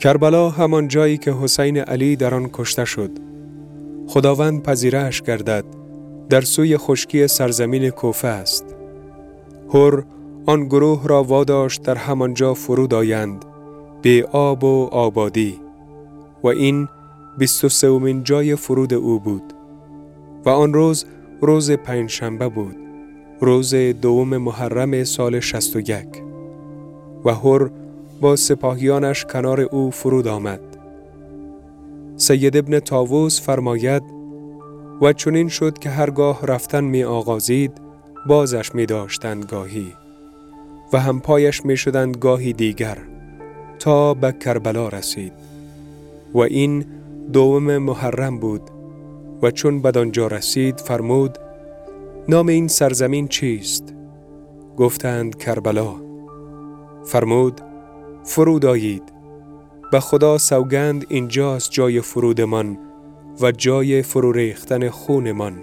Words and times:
کربلا 0.00 0.50
همان 0.50 0.88
جایی 0.88 1.18
که 1.18 1.32
حسین 1.32 1.78
علی 1.78 2.16
در 2.16 2.34
آن 2.34 2.50
کشته 2.52 2.84
شد. 2.84 3.10
خداوند 4.06 4.62
پذیرش 4.62 5.22
گردد. 5.22 5.64
در 6.28 6.40
سوی 6.40 6.76
خشکی 6.76 7.26
سرزمین 7.28 7.90
کوفه 7.90 8.28
است. 8.28 8.64
هر 9.74 10.02
آن 10.46 10.64
گروه 10.64 11.08
را 11.08 11.22
واداشت 11.22 11.82
در 11.82 11.94
همانجا 11.94 12.54
فرود 12.54 12.94
آیند. 12.94 13.44
به 14.02 14.28
آب 14.32 14.64
و 14.64 14.88
آبادی. 14.92 15.60
و 16.42 16.48
این 16.48 16.88
بیست 17.38 17.64
و 17.64 17.68
سومین 17.68 18.24
جای 18.24 18.56
فرود 18.56 18.94
او 18.94 19.20
بود. 19.20 19.52
و 20.44 20.48
آن 20.48 20.74
روز 20.74 21.04
روز 21.40 21.70
پنجشنبه 21.70 22.48
بود. 22.48 22.76
روز 23.40 23.74
دوم 23.74 24.36
محرم 24.36 25.04
سال 25.04 25.40
شست 25.40 25.76
و 25.76 25.80
یک. 25.80 26.22
و 27.24 27.34
هر 27.34 27.70
با 28.20 28.36
سپاهیانش 28.36 29.24
کنار 29.24 29.60
او 29.60 29.90
فرود 29.90 30.28
آمد 30.28 30.60
سید 32.16 32.56
ابن 32.56 32.78
تاووس 32.78 33.40
فرماید 33.40 34.02
و 35.02 35.12
چنین 35.12 35.48
شد 35.48 35.78
که 35.78 35.90
هرگاه 35.90 36.46
رفتن 36.46 36.84
می 36.84 37.04
آغازید 37.04 37.72
بازش 38.26 38.74
می 38.74 38.86
داشتند 38.86 39.44
گاهی 39.44 39.92
و 40.92 41.00
هم 41.00 41.20
پایش 41.20 41.64
می 41.64 41.76
شدند 41.76 42.16
گاهی 42.16 42.52
دیگر 42.52 42.98
تا 43.78 44.14
به 44.14 44.32
کربلا 44.32 44.88
رسید 44.88 45.32
و 46.34 46.38
این 46.38 46.84
دوم 47.32 47.78
محرم 47.78 48.38
بود 48.38 48.62
و 49.42 49.50
چون 49.50 49.82
بدانجا 49.82 50.26
رسید 50.26 50.80
فرمود 50.80 51.38
نام 52.28 52.48
این 52.48 52.68
سرزمین 52.68 53.28
چیست؟ 53.28 53.94
گفتند 54.76 55.38
کربلا 55.38 55.94
فرمود 57.04 57.60
فرود 58.24 58.66
آیید 58.66 59.02
به 59.92 60.00
خدا 60.00 60.38
سوگند 60.38 61.06
اینجاست 61.08 61.70
جای 61.70 62.00
فرودمان 62.00 62.78
و 63.40 63.52
جای 63.52 64.02
فرو 64.02 64.32
ریختن 64.32 64.88
خونمان. 64.88 65.56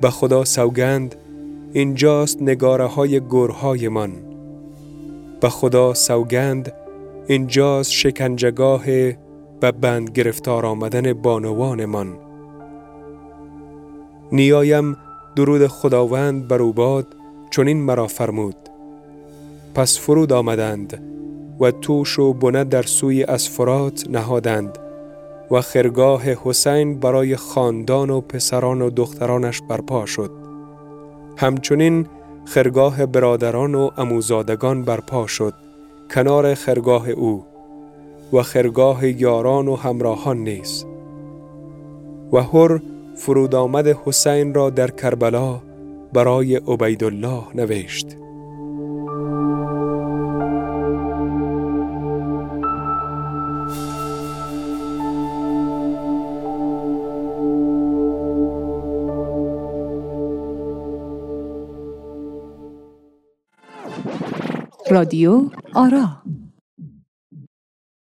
به 0.00 0.10
خدا 0.10 0.44
سوگند 0.44 1.14
اینجاست 1.72 2.42
نگاره 2.42 2.86
های 2.86 3.20
گرهای 3.30 3.88
من 3.88 4.12
به 5.40 5.48
خدا 5.48 5.94
سوگند 5.94 6.72
اینجاست 7.26 7.90
شکنجگاه 7.90 8.84
به 9.60 9.72
بند 9.80 10.10
گرفتار 10.10 10.66
آمدن 10.66 11.12
بانوان 11.12 11.84
من 11.84 12.12
نیایم 14.32 14.96
درود 15.36 15.66
خداوند 15.66 16.48
بر 16.48 16.58
باد 16.58 17.06
چون 17.50 17.68
این 17.68 17.76
مرا 17.76 18.06
فرمود. 18.06 18.56
پس 19.74 19.98
فرود 19.98 20.32
آمدند. 20.32 21.11
و 21.60 21.70
توش 21.70 22.18
و 22.18 22.32
بنه 22.32 22.64
در 22.64 22.82
سوی 22.82 23.24
اسفرات 23.24 24.04
نهادند 24.10 24.78
و 25.50 25.60
خرگاه 25.60 26.22
حسین 26.22 26.98
برای 26.98 27.36
خاندان 27.36 28.10
و 28.10 28.20
پسران 28.20 28.82
و 28.82 28.90
دخترانش 28.90 29.62
برپا 29.68 30.06
شد. 30.06 30.30
همچنین 31.36 32.06
خرگاه 32.44 33.06
برادران 33.06 33.74
و 33.74 33.90
اموزادگان 33.96 34.82
برپا 34.82 35.26
شد 35.26 35.54
کنار 36.14 36.54
خرگاه 36.54 37.08
او 37.08 37.44
و 38.32 38.42
خرگاه 38.42 39.06
یاران 39.06 39.68
و 39.68 39.76
همراهان 39.76 40.38
نیز. 40.38 40.86
و 42.32 42.38
هر 42.38 42.80
فرود 43.16 43.54
آمد 43.54 43.86
حسین 43.86 44.54
را 44.54 44.70
در 44.70 44.90
کربلا 44.90 45.60
برای 46.12 46.56
عبیدالله 46.56 47.42
نوشت. 47.54 48.16
رادیو 64.90 65.50
آرا. 65.74 66.22